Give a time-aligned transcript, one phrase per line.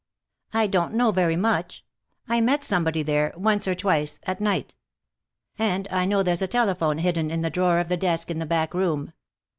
[0.51, 1.85] "I don't know very much.
[2.27, 4.73] I met somebody there, once or twice, at night.
[5.59, 8.47] And I know there's a telephone hidden in the drawer of the desk in the
[8.47, 9.13] back room.